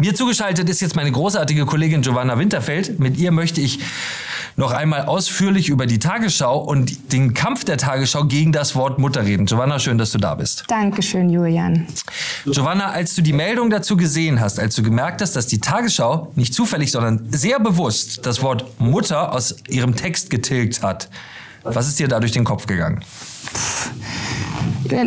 Mir 0.00 0.14
zugeschaltet 0.14 0.68
ist 0.68 0.80
jetzt 0.80 0.94
meine 0.94 1.10
großartige 1.10 1.66
Kollegin 1.66 2.02
Giovanna 2.02 2.38
Winterfeld. 2.38 3.00
Mit 3.00 3.16
ihr 3.16 3.32
möchte 3.32 3.60
ich 3.60 3.80
noch 4.54 4.70
einmal 4.70 5.02
ausführlich 5.06 5.68
über 5.68 5.86
die 5.86 5.98
Tagesschau 5.98 6.60
und 6.60 7.12
den 7.12 7.34
Kampf 7.34 7.64
der 7.64 7.78
Tagesschau 7.78 8.24
gegen 8.24 8.52
das 8.52 8.76
Wort 8.76 9.00
Mutter 9.00 9.24
reden. 9.24 9.46
Giovanna, 9.46 9.80
schön, 9.80 9.98
dass 9.98 10.12
du 10.12 10.18
da 10.18 10.36
bist. 10.36 10.64
Dankeschön, 10.68 11.28
Julian. 11.30 11.88
Giovanna, 12.44 12.90
als 12.90 13.16
du 13.16 13.22
die 13.22 13.32
Meldung 13.32 13.70
dazu 13.70 13.96
gesehen 13.96 14.40
hast, 14.40 14.60
als 14.60 14.76
du 14.76 14.84
gemerkt 14.84 15.20
hast, 15.20 15.34
dass 15.34 15.48
die 15.48 15.58
Tagesschau 15.58 16.30
nicht 16.36 16.54
zufällig, 16.54 16.92
sondern 16.92 17.26
sehr 17.32 17.58
bewusst 17.58 18.24
das 18.24 18.40
Wort 18.40 18.78
Mutter 18.78 19.32
aus 19.32 19.56
ihrem 19.68 19.96
Text 19.96 20.30
getilgt 20.30 20.80
hat, 20.80 21.10
was 21.64 21.88
ist 21.88 21.98
dir 21.98 22.06
da 22.06 22.20
durch 22.20 22.32
den 22.32 22.44
Kopf 22.44 22.66
gegangen? 22.66 23.02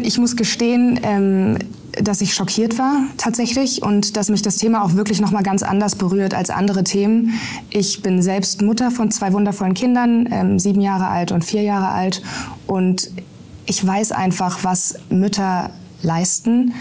Ich 0.03 0.17
muss 0.17 0.35
gestehen, 0.35 0.99
ähm, 1.01 1.57
dass 2.03 2.21
ich 2.21 2.33
schockiert 2.33 2.77
war 2.77 3.03
tatsächlich 3.17 3.81
und 3.81 4.17
dass 4.17 4.29
mich 4.29 4.41
das 4.41 4.57
Thema 4.57 4.83
auch 4.83 4.93
wirklich 4.95 5.21
noch 5.21 5.31
mal 5.31 5.43
ganz 5.43 5.63
anders 5.63 5.95
berührt 5.95 6.33
als 6.33 6.49
andere 6.49 6.83
Themen. 6.83 7.33
Ich 7.69 8.01
bin 8.01 8.21
selbst 8.21 8.61
Mutter 8.61 8.91
von 8.91 9.11
zwei 9.11 9.33
wundervollen 9.33 9.73
Kindern, 9.73 10.27
ähm, 10.31 10.59
sieben 10.59 10.81
Jahre 10.81 11.07
alt 11.07 11.31
und 11.31 11.43
vier 11.43 11.61
Jahre 11.61 11.89
alt 11.89 12.21
und 12.67 13.11
ich 13.65 13.85
weiß 13.85 14.11
einfach, 14.11 14.63
was 14.63 14.95
Mütter 15.09 15.71
leisten. 16.03 16.73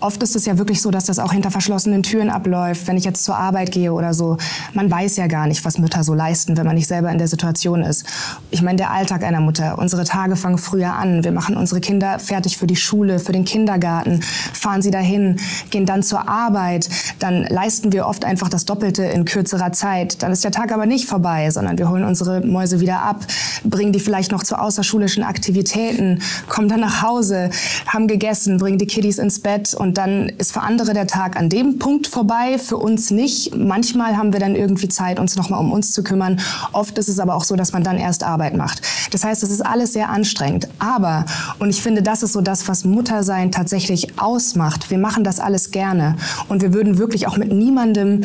Oft 0.00 0.22
ist 0.22 0.36
es 0.36 0.46
ja 0.46 0.58
wirklich 0.58 0.80
so, 0.80 0.90
dass 0.90 1.06
das 1.06 1.18
auch 1.18 1.32
hinter 1.32 1.50
verschlossenen 1.50 2.02
Türen 2.02 2.30
abläuft, 2.30 2.86
wenn 2.86 2.96
ich 2.96 3.04
jetzt 3.04 3.24
zur 3.24 3.36
Arbeit 3.36 3.72
gehe 3.72 3.92
oder 3.92 4.14
so. 4.14 4.36
Man 4.74 4.90
weiß 4.90 5.16
ja 5.16 5.26
gar 5.26 5.46
nicht, 5.46 5.64
was 5.64 5.78
Mütter 5.78 6.04
so 6.04 6.14
leisten, 6.14 6.56
wenn 6.56 6.66
man 6.66 6.76
nicht 6.76 6.86
selber 6.86 7.10
in 7.10 7.18
der 7.18 7.28
Situation 7.28 7.82
ist. 7.82 8.06
Ich 8.50 8.62
meine, 8.62 8.76
der 8.76 8.90
Alltag 8.90 9.22
einer 9.22 9.40
Mutter. 9.40 9.78
Unsere 9.78 10.04
Tage 10.04 10.36
fangen 10.36 10.58
früher 10.58 10.92
an. 10.94 11.24
Wir 11.24 11.32
machen 11.32 11.56
unsere 11.56 11.80
Kinder 11.80 12.18
fertig 12.18 12.58
für 12.58 12.66
die 12.66 12.76
Schule, 12.76 13.18
für 13.18 13.32
den 13.32 13.44
Kindergarten, 13.44 14.20
fahren 14.52 14.82
sie 14.82 14.90
dahin, 14.90 15.36
gehen 15.70 15.86
dann 15.86 16.02
zur 16.02 16.28
Arbeit. 16.28 16.88
Dann 17.18 17.44
leisten 17.44 17.92
wir 17.92 18.06
oft 18.06 18.24
einfach 18.24 18.48
das 18.48 18.64
Doppelte 18.64 19.04
in 19.04 19.24
kürzerer 19.24 19.72
Zeit. 19.72 20.22
Dann 20.22 20.32
ist 20.32 20.44
der 20.44 20.52
Tag 20.52 20.72
aber 20.72 20.86
nicht 20.86 21.08
vorbei, 21.08 21.50
sondern 21.50 21.78
wir 21.78 21.88
holen 21.88 22.04
unsere 22.04 22.40
Mäuse 22.40 22.80
wieder 22.80 23.02
ab, 23.02 23.26
bringen 23.64 23.92
die 23.92 24.00
vielleicht 24.00 24.32
noch 24.32 24.42
zu 24.42 24.58
außerschulischen 24.58 25.22
Aktivitäten, 25.22 26.22
kommen 26.48 26.68
dann 26.68 26.80
nach 26.80 27.02
Hause, 27.02 27.50
haben 27.86 28.06
gegessen, 28.06 28.60
bringen 28.68 28.78
die 28.78 28.86
Kiddies 28.86 29.16
ins 29.16 29.40
Bett 29.40 29.72
und 29.72 29.96
dann 29.96 30.28
ist 30.28 30.52
für 30.52 30.60
andere 30.60 30.92
der 30.92 31.06
Tag 31.06 31.38
an 31.38 31.48
dem 31.48 31.78
Punkt 31.78 32.06
vorbei, 32.06 32.58
für 32.58 32.76
uns 32.76 33.10
nicht. 33.10 33.56
Manchmal 33.56 34.18
haben 34.18 34.34
wir 34.34 34.40
dann 34.40 34.54
irgendwie 34.54 34.88
Zeit, 34.88 35.18
uns 35.18 35.36
nochmal 35.36 35.58
um 35.58 35.72
uns 35.72 35.92
zu 35.92 36.02
kümmern. 36.04 36.38
Oft 36.74 36.98
ist 36.98 37.08
es 37.08 37.18
aber 37.18 37.34
auch 37.34 37.44
so, 37.44 37.56
dass 37.56 37.72
man 37.72 37.82
dann 37.82 37.96
erst 37.96 38.24
Arbeit 38.24 38.54
macht. 38.54 38.82
Das 39.10 39.24
heißt, 39.24 39.42
es 39.42 39.50
ist 39.50 39.62
alles 39.64 39.94
sehr 39.94 40.10
anstrengend. 40.10 40.68
Aber, 40.80 41.24
und 41.58 41.70
ich 41.70 41.80
finde, 41.80 42.02
das 42.02 42.22
ist 42.22 42.34
so 42.34 42.42
das, 42.42 42.68
was 42.68 42.84
Muttersein 42.84 43.52
tatsächlich 43.52 44.20
ausmacht. 44.20 44.90
Wir 44.90 44.98
machen 44.98 45.24
das 45.24 45.40
alles 45.40 45.70
gerne 45.70 46.16
und 46.50 46.60
wir 46.60 46.74
würden 46.74 46.98
wirklich 46.98 47.26
auch 47.26 47.38
mit 47.38 47.50
niemandem 47.50 48.24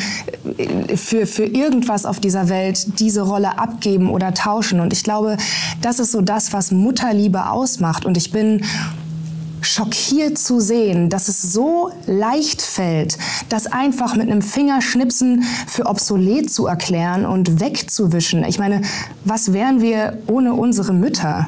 äh, 0.58 0.98
für, 0.98 1.26
für 1.26 1.46
irgendwas 1.46 2.06
auf 2.06 2.20
dieser 2.20 2.50
Welt 2.50 3.00
diese 3.00 3.22
Rolle 3.22 3.58
abgeben 3.60 4.10
oder 4.10 4.34
tauschen. 4.34 4.82
Und 4.82 4.92
ich 4.92 5.06
glaube, 5.06 5.38
das 5.82 6.00
ist 6.00 6.12
so 6.12 6.20
das, 6.20 6.52
was 6.52 6.72
Mutterliebe 6.72 7.50
ausmacht. 7.50 8.06
Und 8.06 8.18
ich 8.18 8.32
bin 8.32 8.62
schockiert 9.64 10.38
zu 10.38 10.60
sehen, 10.60 11.10
dass 11.10 11.28
es 11.28 11.42
so 11.42 11.92
leicht 12.06 12.62
fällt, 12.62 13.18
das 13.50 13.68
einfach 13.68 14.16
mit 14.16 14.30
einem 14.30 14.42
Fingerschnipsen 14.42 15.44
für 15.68 15.86
obsolet 15.86 16.52
zu 16.52 16.68
erklären 16.68 17.26
und 17.26 17.60
wegzuwischen. 17.60 18.44
Ich 18.44 18.60
meine, 18.60 18.82
was 19.26 19.54
wären 19.54 19.82
wir 19.82 20.20
ohne 20.28 20.54
unsere 20.54 20.94
Mütter? 20.94 21.48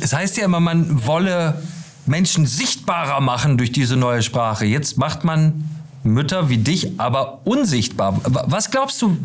Es 0.00 0.12
heißt 0.12 0.36
ja 0.36 0.44
immer, 0.44 0.60
man 0.60 1.06
wolle 1.06 1.62
Menschen 2.06 2.46
sichtbarer 2.46 3.20
machen 3.20 3.58
durch 3.58 3.72
diese 3.72 3.96
neue 3.96 4.22
Sprache. 4.22 4.64
Jetzt 4.64 4.98
macht 4.98 5.24
man 5.24 5.64
Mütter 6.02 6.48
wie 6.48 6.58
dich 6.58 6.98
aber 6.98 7.40
unsichtbar. 7.44 8.20
Was 8.24 8.70
glaubst 8.70 9.00
du, 9.02 9.16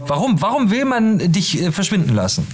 warum? 0.00 0.40
Warum 0.42 0.70
will 0.70 0.84
man 0.84 1.32
dich 1.32 1.62
äh, 1.62 1.72
verschwinden 1.72 2.14
lassen? 2.14 2.46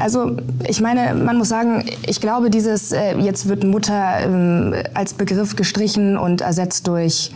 Also 0.00 0.36
ich 0.66 0.80
meine, 0.80 1.14
man 1.14 1.36
muss 1.36 1.50
sagen, 1.50 1.84
ich 2.06 2.22
glaube, 2.22 2.48
dieses 2.48 2.90
äh, 2.90 3.18
jetzt 3.18 3.48
wird 3.48 3.64
Mutter 3.64 4.20
ähm, 4.20 4.74
als 4.94 5.12
Begriff 5.12 5.56
gestrichen 5.56 6.16
und 6.16 6.40
ersetzt 6.40 6.86
durch, 6.86 7.30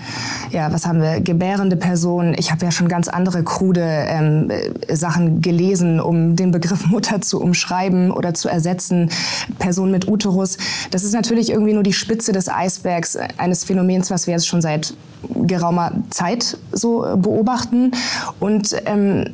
ja, 0.51 0.73
was 0.73 0.87
haben 0.87 1.03
wir, 1.03 1.21
gebärende 1.21 1.77
Person. 1.77 2.35
Ich 2.39 2.51
habe 2.51 2.65
ja 2.65 2.73
schon 2.73 2.89
ganz 2.89 3.09
andere 3.09 3.45
krude 3.45 3.83
ähm, 3.83 4.51
Sachen 4.91 5.43
gelesen, 5.43 6.01
um 6.01 6.37
den 6.37 6.53
Begriff 6.53 6.87
Mutter 6.91 7.21
zu 7.21 7.39
umschreiben 7.41 8.11
oder 8.11 8.33
zu 8.33 8.49
ersetzen. 8.49 9.11
Person 9.59 9.91
mit 9.91 10.09
Uterus. 10.09 10.57
Das 10.91 11.05
ist 11.05 11.13
natürlich 11.13 11.51
irgendwie 11.51 11.75
nur 11.75 11.83
die 11.83 11.93
Spitze 11.93 12.33
des 12.33 12.49
Eisbergs 12.49 13.19
eines 13.37 13.65
Phänomens, 13.65 14.11
was 14.11 14.27
wir 14.27 14.33
jetzt 14.33 14.47
schon 14.47 14.63
seit 14.63 14.95
geraumer 15.35 15.93
Zeit 16.09 16.57
so 16.73 17.07
beobachten. 17.17 17.93
Und 18.41 18.75
ähm, 18.87 19.27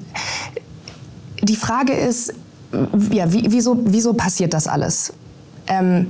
die 1.43 1.57
Frage 1.57 1.93
ist, 1.93 2.35
ja, 3.11 3.33
wie, 3.33 3.47
wieso, 3.51 3.79
wieso 3.85 4.15
passiert 4.15 4.55
das 4.55 4.67
alles? 4.67 5.13
Ähm, 5.67 6.07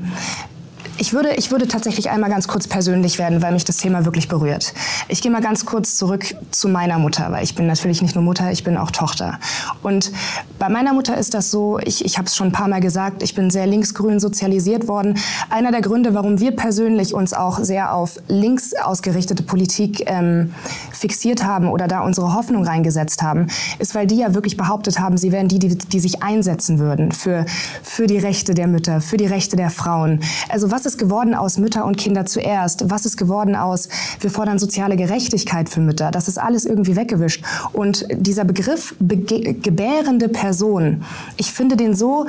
ich 1.00 1.15
würde, 1.15 1.33
ich 1.37 1.50
würde 1.50 1.66
tatsächlich 1.66 2.11
einmal 2.11 2.28
ganz 2.28 2.47
kurz 2.47 2.69
persönlich 2.69 3.19
werden, 3.19 3.41
weil 3.41 3.53
mich 3.53 3.65
das 3.65 3.78
Thema 3.78 4.05
wirklich 4.05 4.28
berührt. 4.28 4.75
Ich 5.09 5.22
gehe 5.22 5.33
mal 5.33 5.41
ganz 5.41 5.65
kurz 5.65 5.97
zurück 5.97 6.34
zu 6.50 6.69
meiner 6.69 6.99
Mutter, 6.99 7.33
weil 7.33 7.43
ich 7.43 7.55
bin 7.55 7.66
natürlich 7.66 8.03
nicht 8.03 8.15
nur 8.15 8.22
Mutter, 8.22 8.53
ich 8.53 8.65
bin 8.65 8.77
auch 8.77 8.91
Tochter. 8.91 9.38
Und 9.83 10.12
bei 10.59 10.69
meiner 10.69 10.93
Mutter 10.93 11.16
ist 11.16 11.33
das 11.33 11.50
so, 11.50 11.78
ich, 11.78 12.05
ich 12.05 12.19
habe 12.19 12.27
es 12.27 12.37
schon 12.37 12.49
ein 12.49 12.53
paar 12.53 12.69
Mal 12.69 12.83
gesagt, 12.83 13.22
ich 13.22 13.34
bin 13.34 13.50
sehr 13.50 13.66
linksgrün 13.66 14.21
sozialisiert 14.21 14.88
worden. 14.88 15.19
Einer 15.49 15.72
der 15.72 15.81
Gründe, 15.81 16.12
warum 16.12 16.38
wir 16.38 16.55
persönlich 16.55 17.15
uns 17.15 17.32
auch 17.32 17.61
sehr 17.61 17.94
auf 17.94 18.19
links 18.28 18.75
ausgerichtete 18.75 19.43
Politik 19.43 20.03
ähm, 20.05 20.53
fixiert 20.93 21.43
haben 21.44 21.71
oder 21.71 21.88
da 21.88 22.00
unsere 22.00 22.34
Hoffnung 22.34 22.62
reingesetzt 22.62 23.22
haben, 23.22 23.47
ist, 23.78 23.94
weil 23.94 24.06
die 24.06 24.19
ja 24.19 24.34
wirklich 24.34 24.59
behauptet 24.59 25.00
haben, 25.00 25.17
sie 25.17 25.32
wären 25.32 25.49
die, 25.49 25.59
die, 25.61 25.78
die 25.78 26.00
sich 26.00 26.22
einsetzen 26.22 26.78
würden 26.78 27.11
für, 27.11 27.47
für 27.82 28.06
die 28.06 28.19
Rechte 28.19 28.53
der 28.53 28.67
Mütter, 28.67 29.00
für 29.00 29.17
die 29.17 29.27
Rechte 29.27 29.56
der 29.56 29.71
Frauen. 29.71 30.21
Also 30.50 30.71
was 30.71 30.90
ist 30.90 30.90
ist 30.91 30.99
geworden 30.99 31.34
aus 31.34 31.56
Mütter 31.56 31.84
und 31.84 31.97
Kinder 31.97 32.27
zuerst? 32.27 32.91
Was 32.91 33.06
ist 33.06 33.17
geworden 33.17 33.55
aus, 33.55 33.89
wir 34.19 34.31
fordern 34.31 34.59
soziale 34.59 34.97
Gerechtigkeit 34.97 35.69
für 35.69 35.81
Mütter? 35.81 36.11
Das 36.11 36.27
ist 36.27 36.39
alles 36.39 36.65
irgendwie 36.65 36.97
weggewischt. 36.97 37.45
Und 37.73 38.06
dieser 38.12 38.45
Begriff 38.45 38.95
gebärende 38.99 40.29
Person, 40.29 41.05
ich 41.37 41.53
finde 41.53 41.77
den 41.77 41.95
so 41.95 42.27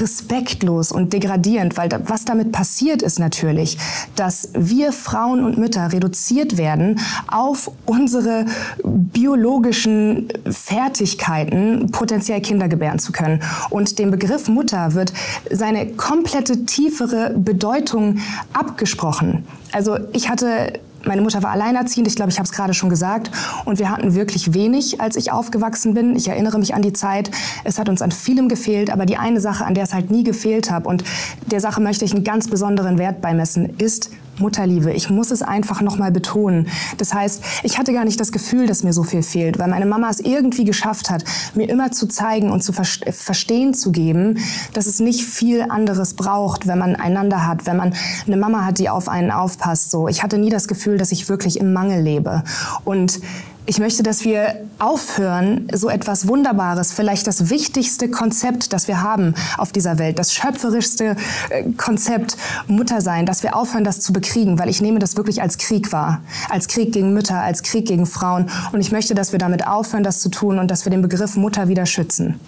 respektlos 0.00 0.92
und 0.92 1.12
degradierend, 1.12 1.76
weil 1.76 1.88
was 2.06 2.24
damit 2.24 2.52
passiert 2.52 3.02
ist 3.02 3.18
natürlich, 3.18 3.78
dass 4.16 4.50
wir 4.54 4.92
Frauen 4.92 5.44
und 5.44 5.58
Mütter 5.58 5.92
reduziert 5.92 6.56
werden 6.56 7.00
auf 7.28 7.70
unsere 7.86 8.46
biologischen 8.84 10.28
Fertigkeiten, 10.50 11.90
potenziell 11.92 12.40
Kinder 12.40 12.68
gebären 12.68 12.98
zu 12.98 13.12
können. 13.12 13.40
Und 13.70 13.98
dem 13.98 14.10
Begriff 14.10 14.48
Mutter 14.48 14.94
wird 14.94 15.12
seine 15.50 15.86
komplette 15.86 16.64
tiefere 16.64 17.34
Bedeutung 17.36 18.01
Beziehung 18.02 18.18
abgesprochen. 18.52 19.44
Also 19.72 19.98
ich 20.12 20.28
hatte 20.28 20.80
meine 21.04 21.20
Mutter 21.20 21.42
war 21.42 21.50
alleinerziehend, 21.50 22.06
ich 22.06 22.14
glaube, 22.14 22.30
ich 22.30 22.38
habe 22.38 22.46
es 22.46 22.52
gerade 22.52 22.74
schon 22.74 22.88
gesagt. 22.88 23.32
Und 23.64 23.80
wir 23.80 23.90
hatten 23.90 24.14
wirklich 24.14 24.54
wenig, 24.54 25.00
als 25.00 25.16
ich 25.16 25.32
aufgewachsen 25.32 25.94
bin. 25.94 26.14
Ich 26.14 26.28
erinnere 26.28 26.60
mich 26.60 26.76
an 26.76 26.82
die 26.82 26.92
Zeit. 26.92 27.28
Es 27.64 27.80
hat 27.80 27.88
uns 27.88 28.02
an 28.02 28.12
vielem 28.12 28.48
gefehlt, 28.48 28.88
aber 28.88 29.04
die 29.04 29.16
eine 29.16 29.40
Sache, 29.40 29.64
an 29.64 29.74
der 29.74 29.82
es 29.82 29.94
halt 29.94 30.12
nie 30.12 30.22
gefehlt 30.22 30.70
hat 30.70 30.86
und 30.86 31.02
der 31.50 31.58
Sache 31.58 31.80
möchte 31.80 32.04
ich 32.04 32.14
einen 32.14 32.22
ganz 32.22 32.46
besonderen 32.46 32.98
Wert 32.98 33.20
beimessen, 33.20 33.70
ist 33.78 34.10
Mutterliebe. 34.38 34.92
Ich 34.92 35.10
muss 35.10 35.30
es 35.30 35.42
einfach 35.42 35.82
nochmal 35.82 36.10
betonen. 36.10 36.68
Das 36.98 37.12
heißt, 37.12 37.42
ich 37.62 37.78
hatte 37.78 37.92
gar 37.92 38.04
nicht 38.04 38.18
das 38.18 38.32
Gefühl, 38.32 38.66
dass 38.66 38.82
mir 38.82 38.92
so 38.92 39.02
viel 39.02 39.22
fehlt, 39.22 39.58
weil 39.58 39.68
meine 39.68 39.86
Mama 39.86 40.08
es 40.10 40.20
irgendwie 40.20 40.64
geschafft 40.64 41.10
hat, 41.10 41.24
mir 41.54 41.68
immer 41.68 41.92
zu 41.92 42.06
zeigen 42.06 42.50
und 42.50 42.62
zu 42.62 42.72
verstehen 42.72 43.74
zu 43.74 43.92
geben, 43.92 44.38
dass 44.72 44.86
es 44.86 45.00
nicht 45.00 45.24
viel 45.24 45.62
anderes 45.62 46.14
braucht, 46.14 46.66
wenn 46.66 46.78
man 46.78 46.96
einander 46.96 47.46
hat, 47.46 47.66
wenn 47.66 47.76
man 47.76 47.94
eine 48.26 48.36
Mama 48.36 48.64
hat, 48.64 48.78
die 48.78 48.88
auf 48.88 49.08
einen 49.08 49.30
aufpasst. 49.30 49.90
So, 49.90 50.08
ich 50.08 50.22
hatte 50.22 50.38
nie 50.38 50.50
das 50.50 50.68
Gefühl, 50.68 50.96
dass 50.96 51.12
ich 51.12 51.28
wirklich 51.28 51.58
im 51.60 51.72
Mangel 51.72 52.02
lebe. 52.02 52.42
Und 52.84 53.20
ich 53.64 53.78
möchte, 53.78 54.02
dass 54.02 54.24
wir 54.24 54.56
aufhören, 54.78 55.68
so 55.72 55.88
etwas 55.88 56.26
Wunderbares, 56.26 56.92
vielleicht 56.92 57.26
das 57.26 57.48
wichtigste 57.48 58.10
Konzept, 58.10 58.72
das 58.72 58.88
wir 58.88 59.02
haben 59.02 59.34
auf 59.56 59.72
dieser 59.72 59.98
Welt, 59.98 60.18
das 60.18 60.34
schöpferischste 60.34 61.16
äh, 61.50 61.64
Konzept 61.76 62.36
Muttersein, 62.66 63.24
dass 63.24 63.42
wir 63.42 63.56
aufhören, 63.56 63.84
das 63.84 64.00
zu 64.00 64.12
bekriegen, 64.12 64.58
weil 64.58 64.68
ich 64.68 64.80
nehme 64.80 64.98
das 64.98 65.16
wirklich 65.16 65.42
als 65.42 65.58
Krieg 65.58 65.92
wahr, 65.92 66.22
als 66.48 66.66
Krieg 66.66 66.92
gegen 66.92 67.12
Mütter, 67.12 67.40
als 67.40 67.62
Krieg 67.62 67.86
gegen 67.86 68.06
Frauen. 68.06 68.50
Und 68.72 68.80
ich 68.80 68.90
möchte, 68.90 69.14
dass 69.14 69.32
wir 69.32 69.38
damit 69.38 69.66
aufhören, 69.66 70.02
das 70.02 70.20
zu 70.20 70.28
tun 70.28 70.58
und 70.58 70.70
dass 70.70 70.84
wir 70.84 70.90
den 70.90 71.02
Begriff 71.02 71.36
Mutter 71.36 71.68
wieder 71.68 71.86
schützen. 71.86 72.40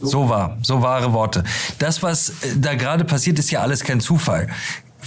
So 0.00 0.28
wahr, 0.28 0.58
so 0.62 0.80
wahre 0.80 1.12
Worte. 1.12 1.42
Das, 1.80 2.04
was 2.04 2.28
äh, 2.28 2.56
da 2.56 2.74
gerade 2.74 3.04
passiert, 3.04 3.38
ist 3.40 3.50
ja 3.50 3.62
alles 3.62 3.82
kein 3.82 4.00
Zufall. 4.00 4.48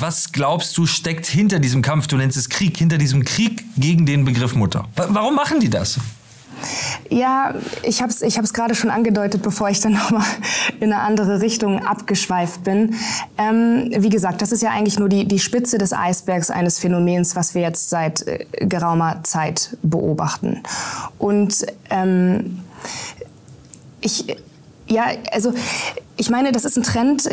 Was 0.02 0.32
glaubst 0.32 0.76
du 0.80 0.88
steckt 0.88 1.28
hinter 1.28 1.60
diesem 1.60 1.84
Kampf, 1.84 2.08
du 2.08 2.18
nennst 2.18 2.36
es 2.36 2.50
Krieg, 2.50 2.76
hinter 2.76 2.98
diesem 2.98 3.24
Krieg 3.24 3.64
gegen 3.78 4.08
den 4.08 4.26
Begriff 4.26 4.56
Mutter? 4.56 4.88
Warum 4.96 5.36
machen 5.36 5.60
die 5.60 5.70
das? 5.70 6.00
Ja, 7.12 7.54
ich 7.84 8.02
habe 8.02 8.12
es 8.12 8.24
ich 8.24 8.36
gerade 8.52 8.74
schon 8.74 8.90
angedeutet, 8.90 9.44
bevor 9.44 9.70
ich 9.70 9.80
dann 9.80 9.94
nochmal 9.94 10.26
in 10.80 10.92
eine 10.92 11.04
andere 11.04 11.40
Richtung 11.42 11.86
abgeschweift 11.86 12.64
bin. 12.64 12.96
Ähm, 13.38 13.92
wie 13.96 14.10
gesagt, 14.10 14.42
das 14.42 14.52
ist 14.52 14.64
ja 14.64 14.72
eigentlich 14.72 14.98
nur 14.98 15.08
die, 15.08 15.28
die 15.28 15.38
Spitze 15.38 15.78
des 15.78 15.94
Eisbergs 15.94 16.50
eines 16.50 16.80
Phänomens, 16.80 17.36
was 17.36 17.54
wir 17.54 17.62
jetzt 17.62 17.92
seit 17.92 18.26
äh, 18.26 18.48
geraumer 18.62 19.22
Zeit 19.22 19.78
beobachten. 19.84 20.64
Und 21.20 21.64
ähm, 21.92 22.62
ich, 24.00 24.36
ja, 24.88 25.12
also 25.32 25.54
ich 26.18 26.32
meine, 26.32 26.52
das 26.52 26.66
ist 26.66 26.76
ein 26.76 26.84
Trend, 26.84 27.30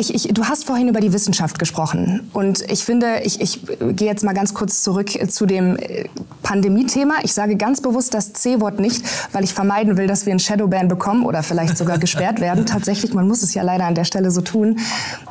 ich, 0.00 0.14
ich, 0.14 0.32
du 0.32 0.46
hast 0.46 0.64
vorhin 0.64 0.88
über 0.88 1.00
die 1.00 1.12
Wissenschaft 1.12 1.58
gesprochen 1.58 2.30
und 2.32 2.62
ich 2.70 2.84
finde, 2.84 3.20
ich, 3.22 3.40
ich 3.40 3.60
gehe 3.66 4.08
jetzt 4.08 4.24
mal 4.24 4.32
ganz 4.32 4.54
kurz 4.54 4.82
zurück 4.82 5.10
zu 5.30 5.44
dem 5.44 5.76
äh, 5.76 6.08
Pandemie-Thema. 6.42 7.16
Ich 7.22 7.34
sage 7.34 7.56
ganz 7.56 7.82
bewusst 7.82 8.14
das 8.14 8.32
C-Wort 8.32 8.80
nicht, 8.80 9.04
weil 9.32 9.44
ich 9.44 9.52
vermeiden 9.52 9.98
will, 9.98 10.06
dass 10.06 10.24
wir 10.24 10.32
einen 10.32 10.40
Shadowban 10.40 10.88
bekommen 10.88 11.26
oder 11.26 11.42
vielleicht 11.42 11.76
sogar 11.76 11.98
gesperrt 12.04 12.40
werden. 12.40 12.64
Tatsächlich, 12.64 13.12
man 13.12 13.28
muss 13.28 13.42
es 13.42 13.52
ja 13.52 13.62
leider 13.62 13.84
an 13.84 13.94
der 13.94 14.04
Stelle 14.04 14.30
so 14.30 14.40
tun. 14.40 14.78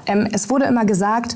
Ähm, 0.05 0.27
es 0.31 0.51
wurde 0.51 0.65
immer 0.65 0.85
gesagt, 0.85 1.35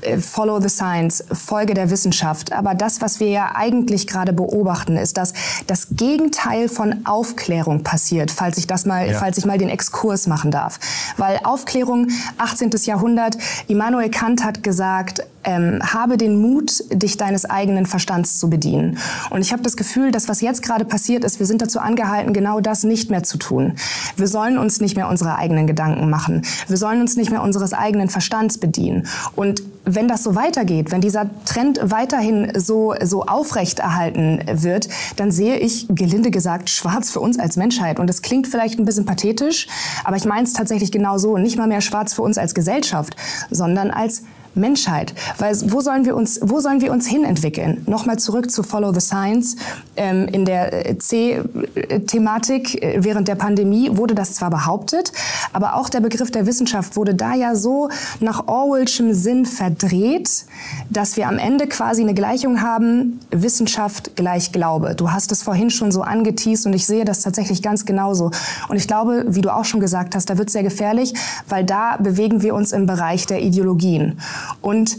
äh, 0.00 0.18
follow 0.18 0.60
the 0.60 0.68
science, 0.68 1.24
Folge 1.32 1.74
der 1.74 1.88
Wissenschaft. 1.90 2.52
Aber 2.52 2.74
das, 2.74 3.00
was 3.00 3.20
wir 3.20 3.28
ja 3.28 3.52
eigentlich 3.54 4.08
gerade 4.08 4.32
beobachten, 4.32 4.96
ist, 4.96 5.16
dass 5.16 5.34
das 5.68 5.86
Gegenteil 5.92 6.68
von 6.68 7.06
Aufklärung 7.06 7.84
passiert, 7.84 8.32
falls 8.32 8.58
ich 8.58 8.66
das 8.66 8.86
mal, 8.86 9.08
ja. 9.08 9.18
falls 9.18 9.38
ich 9.38 9.46
mal 9.46 9.58
den 9.58 9.68
Exkurs 9.68 10.26
machen 10.26 10.50
darf. 10.50 10.80
Weil 11.16 11.38
Aufklärung 11.44 12.08
18 12.38 12.71
Jahrhundert. 12.86 13.36
Immanuel 13.68 14.10
Kant 14.10 14.44
hat 14.44 14.62
gesagt, 14.62 15.22
ähm, 15.44 15.80
habe 15.82 16.16
den 16.16 16.40
Mut, 16.40 16.84
dich 16.90 17.16
deines 17.16 17.48
eigenen 17.48 17.86
Verstands 17.86 18.38
zu 18.38 18.48
bedienen. 18.48 18.98
Und 19.30 19.40
ich 19.40 19.52
habe 19.52 19.62
das 19.62 19.76
Gefühl, 19.76 20.10
dass 20.10 20.28
was 20.28 20.40
jetzt 20.40 20.62
gerade 20.62 20.84
passiert 20.84 21.24
ist, 21.24 21.38
wir 21.38 21.46
sind 21.46 21.62
dazu 21.62 21.80
angehalten, 21.80 22.32
genau 22.32 22.60
das 22.60 22.84
nicht 22.84 23.10
mehr 23.10 23.22
zu 23.22 23.38
tun. 23.38 23.74
Wir 24.16 24.28
sollen 24.28 24.58
uns 24.58 24.80
nicht 24.80 24.96
mehr 24.96 25.08
unsere 25.08 25.36
eigenen 25.36 25.66
Gedanken 25.66 26.10
machen. 26.10 26.42
Wir 26.68 26.76
sollen 26.76 27.00
uns 27.00 27.16
nicht 27.16 27.30
mehr 27.30 27.42
unseres 27.42 27.72
eigenen 27.72 28.08
Verstands 28.08 28.58
bedienen. 28.58 29.06
Und 29.34 29.62
wenn 29.84 30.06
das 30.06 30.22
so 30.22 30.34
weitergeht, 30.36 30.92
wenn 30.92 31.00
dieser 31.00 31.28
Trend 31.44 31.80
weiterhin 31.82 32.52
so, 32.56 32.94
so 33.02 33.24
aufrechterhalten 33.24 34.40
wird, 34.62 34.88
dann 35.16 35.32
sehe 35.32 35.58
ich, 35.58 35.86
gelinde 35.88 36.30
gesagt, 36.30 36.70
schwarz 36.70 37.10
für 37.10 37.18
uns 37.18 37.38
als 37.38 37.56
Menschheit. 37.56 37.98
Und 37.98 38.06
das 38.06 38.22
klingt 38.22 38.46
vielleicht 38.46 38.78
ein 38.78 38.84
bisschen 38.84 39.06
pathetisch, 39.06 39.66
aber 40.04 40.16
ich 40.16 40.24
meine 40.24 40.44
es 40.44 40.52
tatsächlich 40.52 40.92
genau 40.92 41.18
so. 41.18 41.36
Nicht 41.36 41.58
mal 41.58 41.66
mehr 41.66 41.80
schwarz 41.80 42.14
für 42.14 42.22
uns 42.22 42.38
als 42.38 42.51
Gesellschaft, 42.54 43.16
sondern 43.50 43.90
als 43.90 44.22
Menschheit. 44.54 45.14
Weil 45.38 45.56
wo 45.72 45.80
sollen 45.80 46.04
wir 46.04 46.16
uns, 46.16 46.40
wo 46.42 46.60
sollen 46.60 46.80
wir 46.80 46.92
uns 46.92 47.06
hinentwickeln? 47.06 47.82
Nochmal 47.86 48.18
zurück 48.18 48.50
zu 48.50 48.62
Follow 48.62 48.92
the 48.92 49.00
Science. 49.00 49.56
Ähm, 49.96 50.26
in 50.28 50.44
der 50.44 50.90
äh, 50.90 50.98
C-Thematik 50.98 52.82
äh, 52.82 53.04
während 53.04 53.28
der 53.28 53.34
Pandemie 53.34 53.96
wurde 53.96 54.14
das 54.14 54.34
zwar 54.34 54.50
behauptet, 54.50 55.12
aber 55.52 55.76
auch 55.76 55.88
der 55.88 56.00
Begriff 56.00 56.30
der 56.30 56.46
Wissenschaft 56.46 56.96
wurde 56.96 57.14
da 57.14 57.34
ja 57.34 57.54
so 57.54 57.88
nach 58.20 58.46
Orwellschem 58.48 59.14
Sinn 59.14 59.46
verdreht, 59.46 60.44
dass 60.90 61.16
wir 61.16 61.28
am 61.28 61.38
Ende 61.38 61.66
quasi 61.66 62.02
eine 62.02 62.14
Gleichung 62.14 62.62
haben, 62.62 63.20
Wissenschaft 63.30 64.16
gleich 64.16 64.52
Glaube. 64.52 64.94
Du 64.94 65.12
hast 65.12 65.32
es 65.32 65.42
vorhin 65.42 65.70
schon 65.70 65.92
so 65.92 66.02
angeteased 66.02 66.66
und 66.66 66.72
ich 66.72 66.86
sehe 66.86 67.04
das 67.04 67.20
tatsächlich 67.22 67.62
ganz 67.62 67.84
genauso. 67.84 68.30
Und 68.68 68.76
ich 68.76 68.86
glaube, 68.86 69.24
wie 69.28 69.40
du 69.40 69.54
auch 69.54 69.64
schon 69.64 69.80
gesagt 69.80 70.14
hast, 70.14 70.30
da 70.30 70.38
wird 70.38 70.48
es 70.48 70.52
sehr 70.52 70.62
gefährlich, 70.62 71.14
weil 71.48 71.64
da 71.64 71.96
bewegen 71.96 72.42
wir 72.42 72.54
uns 72.54 72.72
im 72.72 72.86
Bereich 72.86 73.26
der 73.26 73.42
Ideologien. 73.42 74.18
Und 74.60 74.98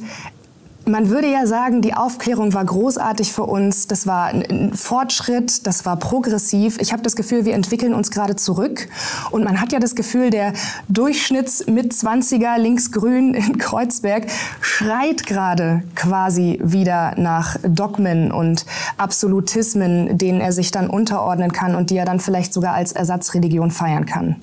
man 0.86 1.10
würde 1.10 1.32
ja 1.32 1.46
sagen, 1.46 1.82
die 1.82 1.94
Aufklärung 1.94 2.54
war 2.54 2.66
großartig 2.66 3.32
für 3.32 3.44
uns, 3.44 3.88
das 3.88 4.06
war 4.06 4.26
ein 4.26 4.74
Fortschritt, 4.74 5.66
das 5.66 5.86
war 5.86 5.98
progressiv. 5.98 6.78
Ich 6.80 6.92
habe 6.92 7.04
das 7.04 7.16
Gefühl, 7.16 7.46
wir 7.46 7.54
entwickeln 7.54 7.94
uns 7.94 8.12
gerade 8.12 8.36
zurück. 8.36 8.90
Und 9.32 9.44
man 9.44 9.62
hat 9.62 9.72
ja 9.72 9.80
das 9.80 9.96
Gefühl, 9.96 10.30
der 10.30 10.54
Durchschnitts 10.90 11.68
mit 11.68 11.94
20er 11.94 12.58
linksgrün 12.58 13.34
in 13.34 13.58
Kreuzberg 13.58 14.28
schreit 14.62 15.26
gerade 15.26 15.84
quasi 15.96 16.60
wieder 16.62 17.16
nach 17.18 17.58
Dogmen 17.64 18.32
und 18.32 18.66
Absolutismen, 18.98 20.18
denen 20.18 20.42
er 20.42 20.52
sich 20.52 20.72
dann 20.72 20.90
unterordnen 20.90 21.54
kann 21.54 21.76
und 21.76 21.90
die 21.90 21.98
er 21.98 22.06
dann 22.06 22.20
vielleicht 22.20 22.54
sogar 22.54 22.74
als 22.74 22.92
Ersatzreligion 22.92 23.72
feiern 23.72 24.06
kann. 24.06 24.36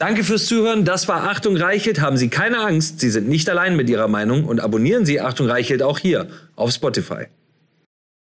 Danke 0.00 0.24
fürs 0.24 0.46
Zuhören. 0.46 0.86
Das 0.86 1.08
war 1.08 1.28
Achtung 1.28 1.58
Reichelt. 1.58 2.00
Haben 2.00 2.16
Sie 2.16 2.30
keine 2.30 2.60
Angst. 2.60 3.00
Sie 3.00 3.10
sind 3.10 3.28
nicht 3.28 3.50
allein 3.50 3.76
mit 3.76 3.90
Ihrer 3.90 4.08
Meinung 4.08 4.46
und 4.46 4.58
abonnieren 4.58 5.04
Sie 5.04 5.20
Achtung 5.20 5.46
Reichelt 5.46 5.82
auch 5.82 5.98
hier 5.98 6.26
auf 6.56 6.70
Spotify. 6.70 7.26